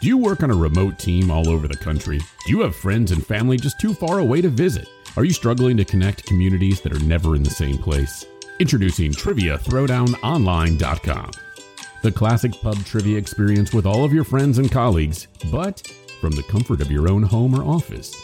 Do 0.00 0.06
you 0.06 0.16
work 0.16 0.42
on 0.42 0.50
a 0.50 0.56
remote 0.56 0.98
team 0.98 1.30
all 1.30 1.50
over 1.50 1.68
the 1.68 1.76
country? 1.76 2.20
Do 2.46 2.50
you 2.50 2.60
have 2.60 2.74
friends 2.74 3.12
and 3.12 3.24
family 3.24 3.58
just 3.58 3.78
too 3.78 3.92
far 3.92 4.20
away 4.20 4.40
to 4.40 4.48
visit? 4.48 4.88
Are 5.14 5.26
you 5.26 5.32
struggling 5.34 5.76
to 5.76 5.84
connect 5.84 6.24
communities 6.24 6.80
that 6.80 6.94
are 6.94 7.04
never 7.04 7.36
in 7.36 7.42
the 7.42 7.50
same 7.50 7.76
place? 7.76 8.24
Introducing 8.60 9.12
Trivia 9.12 9.58
Throwdown 9.58 10.08
TriviaThrowdownOnline.com, 10.08 11.30
the 12.02 12.12
classic 12.12 12.52
pub 12.62 12.82
trivia 12.86 13.18
experience 13.18 13.74
with 13.74 13.84
all 13.84 14.02
of 14.02 14.14
your 14.14 14.24
friends 14.24 14.56
and 14.56 14.72
colleagues, 14.72 15.28
but 15.52 15.86
from 16.18 16.30
the 16.30 16.44
comfort 16.44 16.80
of 16.80 16.90
your 16.90 17.10
own 17.10 17.22
home 17.22 17.54
or 17.54 17.62
office. 17.62 18.16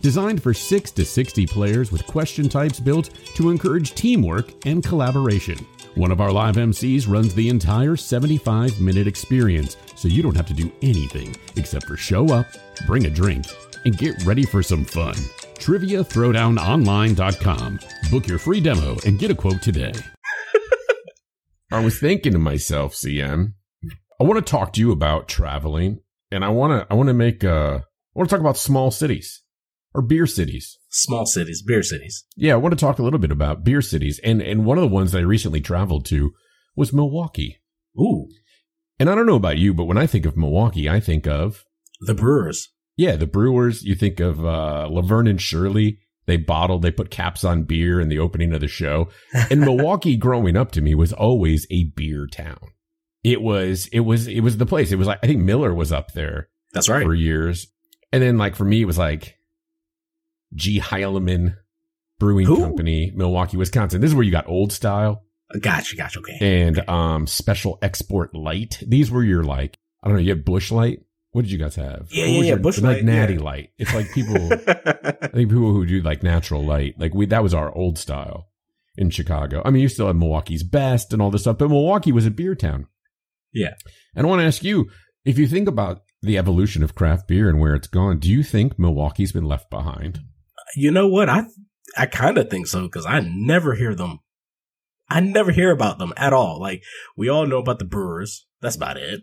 Designed 0.00 0.42
for 0.42 0.52
6 0.52 0.90
to 0.90 1.04
60 1.04 1.46
players 1.46 1.92
with 1.92 2.04
question 2.08 2.48
types 2.48 2.80
built 2.80 3.10
to 3.36 3.50
encourage 3.50 3.94
teamwork 3.94 4.52
and 4.66 4.82
collaboration. 4.82 5.64
One 5.96 6.12
of 6.12 6.20
our 6.20 6.30
live 6.30 6.54
MCs 6.54 7.08
runs 7.08 7.34
the 7.34 7.48
entire 7.48 7.96
75 7.96 8.80
minute 8.80 9.08
experience, 9.08 9.76
so 9.96 10.06
you 10.06 10.22
don't 10.22 10.36
have 10.36 10.46
to 10.46 10.54
do 10.54 10.70
anything 10.82 11.34
except 11.56 11.86
for 11.86 11.96
show 11.96 12.32
up, 12.32 12.46
bring 12.86 13.06
a 13.06 13.10
drink, 13.10 13.46
and 13.84 13.98
get 13.98 14.24
ready 14.24 14.44
for 14.44 14.62
some 14.62 14.84
fun. 14.84 15.16
TriviaThrowdownOnline.com. 15.54 17.80
Book 18.10 18.28
your 18.28 18.38
free 18.38 18.60
demo 18.60 18.98
and 19.04 19.18
get 19.18 19.32
a 19.32 19.34
quote 19.34 19.62
today. 19.62 19.92
I 21.72 21.84
was 21.84 21.98
thinking 21.98 22.34
to 22.34 22.38
myself, 22.38 22.94
CM, 22.94 23.54
I 24.20 24.24
want 24.24 24.38
to 24.44 24.50
talk 24.50 24.72
to 24.74 24.80
you 24.80 24.92
about 24.92 25.26
traveling, 25.26 26.02
and 26.30 26.44
I 26.44 26.50
want 26.50 26.72
to 26.72 26.86
I 26.88 26.94
want 26.94 27.08
to 27.08 27.14
make 27.14 27.42
uh 27.42 27.80
I 27.80 28.14
want 28.14 28.30
to 28.30 28.34
talk 28.34 28.40
about 28.40 28.56
small 28.56 28.92
cities 28.92 29.42
or 29.94 30.02
beer 30.02 30.26
cities. 30.26 30.78
Small 30.90 31.26
cities, 31.26 31.62
beer 31.62 31.82
cities. 31.82 32.24
Yeah, 32.36 32.54
I 32.54 32.56
want 32.56 32.72
to 32.72 32.80
talk 32.84 32.98
a 32.98 33.02
little 33.02 33.18
bit 33.18 33.30
about 33.32 33.64
beer 33.64 33.82
cities, 33.82 34.20
and 34.24 34.40
and 34.42 34.64
one 34.64 34.78
of 34.78 34.82
the 34.82 34.88
ones 34.88 35.12
that 35.12 35.18
I 35.18 35.22
recently 35.22 35.60
traveled 35.60 36.04
to 36.06 36.32
was 36.76 36.92
Milwaukee. 36.92 37.58
Ooh, 37.98 38.28
And 38.98 39.10
I 39.10 39.14
don't 39.14 39.26
know 39.26 39.34
about 39.36 39.58
you, 39.58 39.74
but 39.74 39.84
when 39.84 39.98
I 39.98 40.06
think 40.06 40.24
of 40.26 40.36
Milwaukee, 40.36 40.88
I 40.88 41.00
think 41.00 41.26
of 41.26 41.64
the 42.00 42.14
Brewers. 42.14 42.68
yeah, 42.96 43.16
the 43.16 43.26
Brewers. 43.26 43.82
You 43.82 43.94
think 43.94 44.20
of 44.20 44.44
uh, 44.44 44.86
Laverne 44.90 45.26
and 45.26 45.40
Shirley. 45.40 45.98
They 46.26 46.36
bottled, 46.36 46.82
they 46.82 46.92
put 46.92 47.10
caps 47.10 47.42
on 47.44 47.64
beer 47.64 48.00
in 48.00 48.08
the 48.08 48.20
opening 48.20 48.52
of 48.54 48.60
the 48.60 48.68
show. 48.68 49.08
And 49.50 49.60
Milwaukee, 49.62 50.16
growing 50.16 50.56
up 50.56 50.70
to 50.72 50.80
me, 50.80 50.94
was 50.94 51.12
always 51.12 51.66
a 51.70 51.84
beer 51.96 52.28
town. 52.30 52.60
It 53.24 53.42
was, 53.42 53.88
it 53.92 54.00
was, 54.00 54.28
it 54.28 54.40
was 54.40 54.56
the 54.58 54.66
place. 54.66 54.92
It 54.92 54.96
was 54.96 55.08
like 55.08 55.18
I 55.22 55.26
think 55.26 55.40
Miller 55.42 55.74
was 55.74 55.90
up 55.92 56.12
there 56.12 56.48
That's 56.72 56.88
right. 56.88 57.02
for 57.02 57.14
years. 57.14 57.66
And 58.12 58.22
then 58.22 58.38
like 58.38 58.54
for 58.54 58.64
me, 58.64 58.82
it 58.82 58.86
was 58.86 58.98
like 58.98 59.36
G. 60.54 60.80
Heileman 60.80 61.56
Brewing 62.18 62.46
Who? 62.46 62.56
Company, 62.60 63.12
Milwaukee, 63.14 63.56
Wisconsin. 63.56 64.00
This 64.00 64.10
is 64.10 64.14
where 64.14 64.24
you 64.24 64.30
got 64.32 64.48
old 64.48 64.72
style 64.72 65.24
Gotcha, 65.60 65.96
gotcha. 65.96 66.20
Okay. 66.20 66.38
and 66.40 66.88
um 66.88 67.26
special 67.26 67.78
export 67.82 68.34
light. 68.34 68.82
These 68.86 69.10
were 69.10 69.24
your 69.24 69.42
like, 69.42 69.76
I 70.02 70.08
don't 70.08 70.16
know, 70.16 70.22
you 70.22 70.30
had 70.30 70.44
Busch 70.44 70.70
Light. 70.70 71.00
What 71.32 71.42
did 71.42 71.50
you 71.52 71.58
guys 71.58 71.76
have? 71.76 72.08
Yeah, 72.10 72.24
yeah, 72.26 72.40
yeah, 72.42 72.54
your- 72.54 72.58
like 72.58 72.78
Light, 72.82 73.04
natty 73.04 73.34
yeah. 73.34 73.40
light. 73.40 73.70
It's 73.78 73.94
like 73.94 74.10
people 74.12 74.36
I 74.66 75.28
think 75.28 75.50
people 75.50 75.72
who 75.72 75.86
do 75.86 76.02
like 76.02 76.22
natural 76.22 76.64
light, 76.64 76.94
like 76.98 77.14
we 77.14 77.26
that 77.26 77.42
was 77.42 77.54
our 77.54 77.74
old 77.74 77.98
style 77.98 78.48
in 78.96 79.10
Chicago. 79.10 79.62
I 79.64 79.70
mean, 79.70 79.82
you 79.82 79.88
still 79.88 80.06
have 80.08 80.16
Milwaukee's 80.16 80.62
best 80.62 81.12
and 81.12 81.22
all 81.22 81.30
this 81.30 81.42
stuff, 81.42 81.58
but 81.58 81.68
Milwaukee 81.68 82.12
was 82.12 82.26
a 82.26 82.30
beer 82.30 82.54
town. 82.54 82.86
Yeah. 83.52 83.74
And 84.14 84.26
I 84.26 84.28
want 84.28 84.40
to 84.40 84.46
ask 84.46 84.62
you, 84.62 84.90
if 85.24 85.38
you 85.38 85.46
think 85.48 85.68
about 85.68 86.02
the 86.22 86.36
evolution 86.38 86.82
of 86.82 86.94
craft 86.94 87.26
beer 87.26 87.48
and 87.48 87.58
where 87.60 87.74
it's 87.74 87.88
gone, 87.88 88.18
do 88.18 88.28
you 88.28 88.42
think 88.42 88.78
Milwaukee's 88.78 89.32
been 89.32 89.44
left 89.46 89.70
behind? 89.70 90.20
You 90.76 90.90
know 90.90 91.08
what? 91.08 91.28
I 91.28 91.44
I 91.96 92.06
kind 92.06 92.38
of 92.38 92.50
think 92.50 92.66
so 92.66 92.82
because 92.82 93.06
I 93.06 93.20
never 93.20 93.74
hear 93.74 93.94
them. 93.94 94.20
I 95.08 95.20
never 95.20 95.50
hear 95.50 95.72
about 95.72 95.98
them 95.98 96.12
at 96.16 96.32
all. 96.32 96.60
Like 96.60 96.82
we 97.16 97.28
all 97.28 97.46
know 97.46 97.58
about 97.58 97.78
the 97.78 97.84
Brewers. 97.84 98.46
That's 98.60 98.76
about 98.76 98.96
it. 98.96 99.22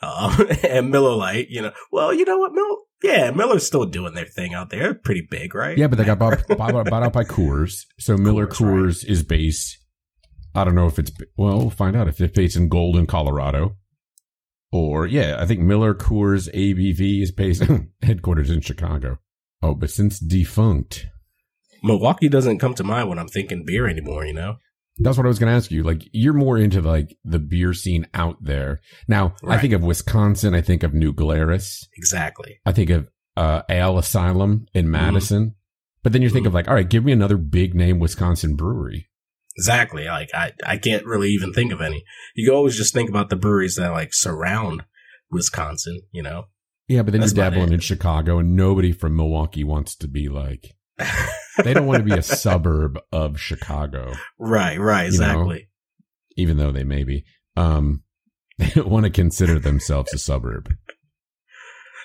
Uh, 0.00 0.44
and 0.68 0.90
Miller 0.90 1.14
Lite. 1.14 1.48
You 1.50 1.62
know. 1.62 1.72
Well, 1.90 2.12
you 2.12 2.24
know 2.24 2.38
what, 2.38 2.52
Miller? 2.52 2.76
Yeah, 3.02 3.30
Miller's 3.32 3.66
still 3.66 3.84
doing 3.84 4.14
their 4.14 4.24
thing 4.24 4.54
out 4.54 4.70
there. 4.70 4.94
Pretty 4.94 5.26
big, 5.28 5.54
right? 5.54 5.76
Yeah, 5.76 5.88
but 5.88 5.98
they 5.98 6.04
got 6.04 6.18
bought, 6.18 6.46
bought, 6.56 6.72
bought 6.72 7.02
out 7.02 7.12
by 7.12 7.24
Coors. 7.24 7.84
So 7.98 8.16
Miller 8.16 8.46
Coors, 8.46 9.04
Coors 9.04 9.04
is 9.04 9.22
based. 9.22 9.78
I 10.54 10.64
don't 10.64 10.74
know 10.74 10.86
if 10.86 10.98
it's 10.98 11.12
well. 11.36 11.58
We'll 11.58 11.70
find 11.70 11.96
out 11.96 12.08
if 12.08 12.20
it's 12.20 12.34
based 12.34 12.56
in 12.56 12.68
Golden, 12.68 13.06
Colorado, 13.06 13.76
or 14.72 15.06
yeah, 15.06 15.36
I 15.38 15.46
think 15.46 15.60
Miller 15.60 15.94
Coors 15.94 16.48
ABV 16.54 17.22
is 17.22 17.32
based 17.32 17.64
headquarters 18.02 18.50
in 18.50 18.60
Chicago. 18.60 19.18
Oh, 19.64 19.74
but 19.74 19.90
since 19.90 20.18
defunct, 20.18 21.06
Milwaukee 21.82 22.28
doesn't 22.28 22.58
come 22.58 22.74
to 22.74 22.84
mind 22.84 23.08
when 23.08 23.18
I'm 23.18 23.28
thinking 23.28 23.64
beer 23.64 23.86
anymore. 23.88 24.24
You 24.26 24.34
know. 24.34 24.56
that's 24.98 25.16
what 25.16 25.26
I 25.26 25.28
was 25.28 25.38
going 25.38 25.50
to 25.50 25.56
ask 25.56 25.70
you. 25.70 25.82
Like, 25.82 26.02
you're 26.12 26.34
more 26.34 26.58
into 26.58 26.80
like 26.82 27.16
the 27.24 27.38
beer 27.38 27.72
scene 27.72 28.06
out 28.14 28.36
there 28.42 28.80
now. 29.08 29.34
I 29.46 29.58
think 29.58 29.72
of 29.72 29.82
Wisconsin. 29.82 30.54
I 30.54 30.60
think 30.60 30.82
of 30.82 30.92
New 30.94 31.12
Glarus. 31.12 31.88
Exactly. 31.96 32.60
I 32.66 32.72
think 32.72 32.90
of 32.90 33.08
uh, 33.36 33.62
Ale 33.68 33.98
Asylum 33.98 34.66
in 34.74 34.90
Madison. 34.90 35.54
But 36.02 36.12
then 36.12 36.20
you 36.22 36.28
think 36.30 36.44
Mhm. 36.44 36.48
of 36.48 36.54
like, 36.54 36.68
all 36.68 36.74
right, 36.74 36.88
give 36.88 37.04
me 37.04 37.12
another 37.12 37.38
big 37.38 37.74
name 37.74 37.98
Wisconsin 37.98 38.54
brewery. 38.56 39.08
Exactly. 39.56 40.04
Like 40.04 40.28
I, 40.34 40.52
I 40.66 40.76
can't 40.76 41.06
really 41.06 41.30
even 41.30 41.52
think 41.54 41.72
of 41.72 41.80
any. 41.80 42.04
You 42.34 42.52
always 42.52 42.76
just 42.76 42.92
think 42.92 43.08
about 43.08 43.30
the 43.30 43.36
breweries 43.36 43.76
that 43.76 43.92
like 43.92 44.12
surround 44.12 44.84
Wisconsin. 45.30 46.02
You 46.12 46.22
know. 46.22 46.44
Yeah, 46.88 47.02
but 47.02 47.12
then 47.12 47.20
That's 47.22 47.32
you're 47.34 47.44
dabbling 47.50 47.72
in 47.72 47.80
Chicago, 47.80 48.38
and 48.38 48.54
nobody 48.56 48.92
from 48.92 49.16
Milwaukee 49.16 49.64
wants 49.64 49.94
to 49.96 50.08
be 50.08 50.28
like. 50.28 50.74
They 51.62 51.72
don't 51.74 51.86
want 51.86 52.00
to 52.00 52.04
be 52.04 52.18
a 52.18 52.22
suburb 52.42 52.98
of 53.12 53.40
Chicago, 53.40 54.12
right. 54.38 54.78
Right. 54.78 55.10
You 55.12 55.18
know? 55.18 55.24
Exactly. 55.24 55.68
even 56.36 56.56
though 56.56 56.72
they 56.72 56.84
may 56.84 57.04
be. 57.04 57.24
Um, 57.56 58.02
they 58.58 58.68
don't 58.68 58.88
want 58.88 59.04
to 59.04 59.10
consider 59.10 59.58
themselves 59.58 60.12
a 60.12 60.18
suburb. 60.18 60.72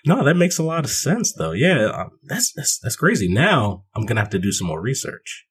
No, 0.06 0.24
that 0.24 0.36
makes 0.36 0.58
a 0.58 0.64
lot 0.64 0.86
of 0.86 0.90
sense, 0.90 1.34
though. 1.34 1.52
Yeah, 1.52 1.86
um, 1.88 2.12
that's 2.24 2.54
that's 2.54 2.80
that's 2.80 2.96
crazy. 2.96 3.28
Now 3.32 3.84
I'm 3.96 4.06
gonna 4.06 4.22
have 4.22 4.30
to 4.30 4.40
do 4.40 4.52
some 4.52 4.68
more 4.68 4.82
research. 4.82 5.46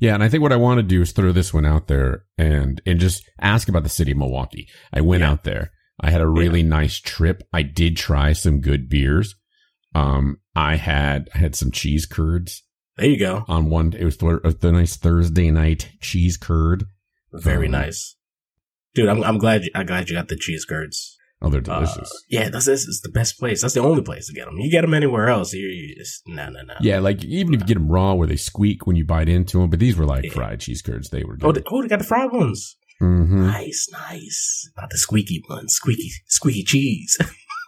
Yeah, 0.00 0.14
and 0.14 0.22
I 0.22 0.28
think 0.28 0.42
what 0.42 0.52
I 0.52 0.56
want 0.56 0.78
to 0.78 0.82
do 0.82 1.02
is 1.02 1.12
throw 1.12 1.32
this 1.32 1.52
one 1.52 1.66
out 1.66 1.88
there 1.88 2.24
and 2.38 2.80
and 2.86 3.00
just 3.00 3.28
ask 3.40 3.68
about 3.68 3.82
the 3.82 3.88
city 3.88 4.12
of 4.12 4.18
Milwaukee. 4.18 4.68
I 4.92 5.00
went 5.00 5.22
Yeah. 5.22 5.30
out 5.32 5.44
there. 5.44 5.72
I 6.00 6.10
had 6.10 6.20
a 6.20 6.26
really 6.28 6.62
nice 6.62 6.98
trip. 6.98 7.42
I 7.52 7.62
did 7.62 7.96
try 7.96 8.32
some 8.32 8.60
good 8.60 8.88
beers. 8.88 9.34
Um, 9.94 10.38
I 10.54 10.76
had 10.76 11.28
I 11.34 11.38
had 11.38 11.54
some 11.56 11.70
cheese 11.70 12.06
curds 12.06 12.62
There 12.96 13.08
you 13.08 13.18
go. 13.18 13.44
on 13.48 13.70
one. 13.70 13.92
It 13.92 14.04
was 14.04 14.16
uh, 14.22 14.52
the 14.58 14.72
nice 14.72 14.96
Thursday 14.96 15.50
night 15.50 15.90
cheese 16.00 16.36
curd. 16.36 16.84
Very 17.32 17.66
Um, 17.66 17.72
nice, 17.72 18.16
dude. 18.94 19.08
I'm 19.08 19.22
I'm 19.24 19.38
glad 19.38 19.64
you, 19.64 19.70
I'm 19.74 19.86
glad 19.86 20.08
you 20.08 20.16
got 20.16 20.28
the 20.28 20.36
cheese 20.36 20.64
curds. 20.64 21.16
Oh, 21.42 21.48
they're 21.48 21.60
Uh, 21.60 21.80
delicious. 21.80 22.24
yeah, 22.28 22.50
that's 22.50 22.66
this 22.66 22.84
is 22.84 23.00
the 23.02 23.08
best 23.08 23.38
place. 23.38 23.62
That's 23.62 23.72
the 23.74 23.80
only 23.80 24.02
place 24.02 24.26
to 24.26 24.32
get 24.34 24.44
them. 24.44 24.58
You 24.58 24.70
get 24.70 24.82
them 24.82 24.92
anywhere 24.94 25.28
else, 25.28 25.52
you, 25.54 25.66
you 25.68 25.94
just 25.96 26.22
no 26.26 26.50
no 26.50 26.62
no. 26.62 26.74
Yeah, 26.80 26.98
like 27.00 27.24
even 27.24 27.54
if 27.54 27.60
you 27.60 27.66
get 27.66 27.74
them 27.74 27.88
raw 27.88 28.12
where 28.14 28.26
they 28.28 28.36
squeak 28.36 28.86
when 28.86 28.96
you 28.96 29.04
bite 29.04 29.28
into 29.28 29.58
them, 29.58 29.70
but 29.70 29.78
these 29.80 29.96
were 29.96 30.04
like 30.06 30.24
Yeah. 30.24 30.32
fried 30.32 30.60
cheese 30.60 30.82
curds. 30.82 31.08
They 31.10 31.24
were 31.24 31.34
Oh, 31.42 31.52
good. 31.52 31.56
they, 31.56 31.62
oh, 31.70 31.82
they 31.82 31.88
got 31.88 31.98
the 32.00 32.04
fried 32.04 32.30
ones. 32.32 32.76
Hmm 33.00 33.46
Nice, 33.46 33.88
nice. 33.90 34.70
Not 34.76 34.90
the 34.90 34.98
squeaky 34.98 35.42
ones. 35.48 35.74
Squeaky, 35.74 36.10
squeaky 36.26 36.62
cheese. 36.62 37.18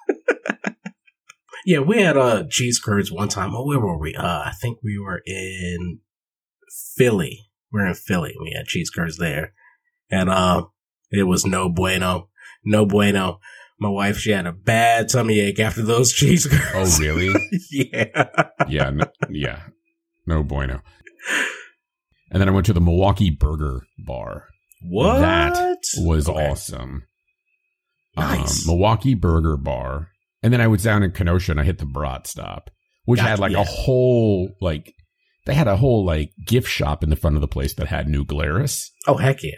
yeah, 1.66 1.80
we 1.80 2.00
had 2.02 2.16
uh 2.16 2.44
cheese 2.48 2.78
curds 2.78 3.10
one 3.10 3.28
time. 3.28 3.54
Oh, 3.54 3.66
where 3.66 3.80
were 3.80 3.98
we? 3.98 4.14
Uh, 4.14 4.42
I 4.44 4.52
think 4.60 4.78
we 4.82 4.98
were 4.98 5.22
in 5.26 6.00
Philly. 6.96 7.50
We 7.72 7.80
are 7.80 7.86
in 7.86 7.94
Philly. 7.94 8.34
We 8.40 8.52
had 8.56 8.66
cheese 8.66 8.90
curds 8.90 9.16
there, 9.16 9.54
and 10.10 10.28
uh, 10.28 10.66
it 11.10 11.24
was 11.24 11.46
no 11.46 11.68
bueno, 11.68 12.28
no 12.64 12.84
bueno. 12.86 13.40
My 13.78 13.88
wife, 13.88 14.18
she 14.18 14.30
had 14.30 14.46
a 14.46 14.52
bad 14.52 15.08
tummy 15.08 15.40
ache 15.40 15.58
after 15.58 15.82
those 15.82 16.12
cheese 16.14 16.46
curds. 16.46 16.98
Oh, 16.98 17.02
really? 17.02 17.34
yeah. 17.70 18.28
yeah, 18.68 18.90
no, 18.90 19.06
yeah, 19.28 19.60
no 20.26 20.42
bueno. 20.42 20.82
And 22.30 22.40
then 22.40 22.48
I 22.48 22.52
went 22.52 22.66
to 22.66 22.72
the 22.72 22.80
Milwaukee 22.80 23.30
Burger 23.30 23.82
Bar. 23.98 24.48
What? 24.84 25.18
That 25.20 25.78
was 25.98 26.28
Okay. 26.28 26.48
awesome. 26.50 27.04
Nice. 28.16 28.66
Um, 28.68 28.72
Milwaukee 28.74 29.14
Burger 29.14 29.56
Bar. 29.56 30.08
And 30.42 30.52
then 30.52 30.60
I 30.60 30.66
was 30.66 30.82
down 30.82 31.02
in 31.02 31.12
Kenosha 31.12 31.52
and 31.52 31.60
I 31.60 31.64
hit 31.64 31.78
the 31.78 31.86
Brat 31.86 32.26
Stop, 32.26 32.70
which 33.04 33.18
Gotcha, 33.20 33.30
had 33.30 33.38
like 33.38 33.52
yeah. 33.52 33.60
a 33.60 33.64
whole 33.64 34.50
like 34.60 34.92
they 35.46 35.54
had 35.54 35.68
a 35.68 35.76
whole 35.76 36.04
like 36.04 36.32
gift 36.46 36.68
shop 36.68 37.02
in 37.04 37.10
the 37.10 37.16
front 37.16 37.36
of 37.36 37.40
the 37.42 37.48
place 37.48 37.74
that 37.74 37.86
had 37.86 38.08
New 38.08 38.24
Glarus. 38.24 38.90
Oh 39.06 39.16
heck 39.16 39.42
yeah. 39.42 39.52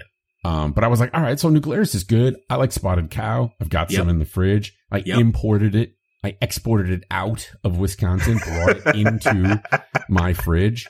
Um, 0.44 0.72
but 0.72 0.84
I 0.84 0.88
was 0.88 1.00
like, 1.00 1.10
all 1.14 1.22
right, 1.22 1.40
so 1.40 1.48
New 1.48 1.60
Glarus 1.60 1.94
is 1.94 2.04
good. 2.04 2.36
I 2.50 2.56
like 2.56 2.70
Spotted 2.70 3.10
Cow. 3.10 3.50
I've 3.62 3.70
got 3.70 3.90
some 3.90 4.10
in 4.10 4.18
the 4.18 4.26
fridge. 4.26 4.74
I 4.92 4.98
Yep. 4.98 5.18
imported 5.18 5.74
it. 5.74 5.94
I 6.22 6.36
exported 6.42 6.90
it 6.90 7.04
out 7.10 7.50
of 7.64 7.78
Wisconsin, 7.78 8.36
brought 8.38 8.76
it 8.76 8.94
into 8.94 9.62
my 10.10 10.34
fridge. 10.34 10.86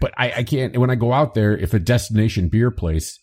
But 0.00 0.12
I, 0.16 0.32
I 0.38 0.42
can't, 0.42 0.76
when 0.76 0.90
I 0.90 0.96
go 0.96 1.12
out 1.12 1.34
there, 1.34 1.56
if 1.56 1.72
a 1.72 1.78
destination 1.78 2.48
beer 2.48 2.72
place, 2.72 3.16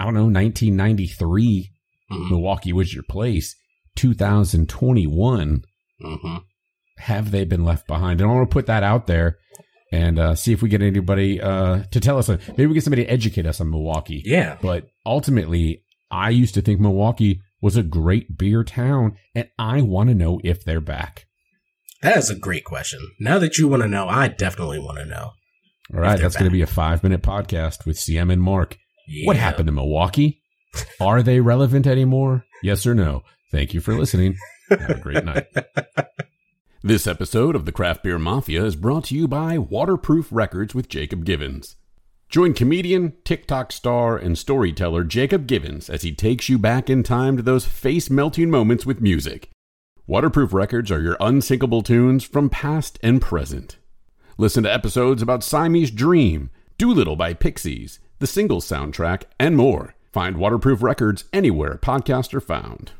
I 0.00 0.04
don't 0.04 0.14
know, 0.14 0.28
1993, 0.28 1.70
Mhm. 2.10 2.30
Milwaukee 2.30 2.72
was 2.72 2.92
your 2.92 3.04
place, 3.08 3.54
2021, 3.96 5.62
hmm 6.00 6.36
have 6.98 7.30
they 7.30 7.44
been 7.46 7.64
left 7.64 7.86
behind? 7.86 8.20
And 8.20 8.30
I 8.30 8.34
want 8.34 8.50
to 8.50 8.52
put 8.52 8.66
that 8.66 8.82
out 8.82 9.06
there 9.06 9.38
and 9.90 10.18
uh, 10.18 10.34
see 10.34 10.52
if 10.52 10.60
we 10.60 10.68
get 10.68 10.82
anybody 10.82 11.40
uh, 11.40 11.84
to 11.92 11.98
tell 11.98 12.18
us. 12.18 12.28
Maybe 12.28 12.66
we 12.66 12.74
get 12.74 12.84
somebody 12.84 13.04
to 13.06 13.10
educate 13.10 13.46
us 13.46 13.58
on 13.58 13.70
Milwaukee. 13.70 14.22
Yeah. 14.26 14.58
But 14.60 14.88
ultimately, 15.06 15.82
I 16.10 16.28
used 16.28 16.52
to 16.54 16.60
think 16.60 16.78
Milwaukee 16.78 17.40
was 17.62 17.78
a 17.78 17.82
great 17.82 18.36
beer 18.36 18.64
town, 18.64 19.16
and 19.34 19.48
I 19.58 19.80
want 19.80 20.10
to 20.10 20.14
know 20.14 20.40
if 20.44 20.62
they're 20.62 20.82
back. 20.82 21.26
That 22.02 22.18
is 22.18 22.28
a 22.28 22.38
great 22.38 22.64
question. 22.64 23.00
Now 23.18 23.38
that 23.38 23.56
you 23.56 23.66
want 23.66 23.82
to 23.82 23.88
know, 23.88 24.06
I 24.06 24.28
definitely 24.28 24.78
want 24.78 24.98
to 24.98 25.06
know. 25.06 25.30
All 25.94 26.00
right, 26.00 26.20
that's 26.20 26.36
going 26.36 26.50
to 26.50 26.54
be 26.54 26.60
a 26.62 26.66
five 26.66 27.02
minute 27.02 27.22
podcast 27.22 27.86
with 27.86 27.96
CM 27.96 28.30
and 28.30 28.42
Mark. 28.42 28.76
Yeah. 29.12 29.26
What 29.26 29.36
happened 29.36 29.66
to 29.66 29.72
Milwaukee? 29.72 30.40
Are 31.00 31.20
they 31.20 31.40
relevant 31.40 31.84
anymore? 31.86 32.44
Yes 32.62 32.86
or 32.86 32.94
no? 32.94 33.24
Thank 33.50 33.74
you 33.74 33.80
for 33.80 33.94
listening. 33.94 34.36
Have 34.68 34.90
a 34.90 35.00
great 35.00 35.24
night. 35.24 35.46
This 36.82 37.06
episode 37.06 37.54
of 37.56 37.66
the 37.66 37.72
Craft 37.72 38.04
Beer 38.04 38.18
Mafia 38.18 38.64
is 38.64 38.74
brought 38.74 39.04
to 39.04 39.14
you 39.14 39.28
by 39.28 39.58
Waterproof 39.58 40.28
Records 40.30 40.74
with 40.74 40.88
Jacob 40.88 41.26
Givens. 41.26 41.76
Join 42.30 42.54
comedian, 42.54 43.12
TikTok 43.22 43.70
star, 43.70 44.16
and 44.16 44.38
storyteller 44.38 45.04
Jacob 45.04 45.46
Givens 45.46 45.90
as 45.90 46.00
he 46.00 46.14
takes 46.14 46.48
you 46.48 46.58
back 46.58 46.88
in 46.88 47.02
time 47.02 47.36
to 47.36 47.42
those 47.42 47.66
face 47.66 48.08
melting 48.08 48.48
moments 48.48 48.86
with 48.86 49.02
music. 49.02 49.50
Waterproof 50.06 50.54
Records 50.54 50.90
are 50.90 51.02
your 51.02 51.18
unsinkable 51.20 51.82
tunes 51.82 52.24
from 52.24 52.48
past 52.48 52.98
and 53.02 53.20
present. 53.20 53.76
Listen 54.38 54.62
to 54.62 54.72
episodes 54.72 55.20
about 55.20 55.44
Siamese 55.44 55.90
Dream, 55.90 56.48
Doolittle 56.78 57.16
by 57.16 57.34
Pixies, 57.34 58.00
the 58.20 58.26
Singles 58.26 58.68
soundtrack, 58.68 59.22
and 59.38 59.56
more. 59.56 59.94
Find 60.12 60.36
Waterproof 60.36 60.82
Records 60.82 61.24
anywhere 61.32 61.78
podcasts 61.82 62.34
are 62.34 62.40
found. 62.40 62.92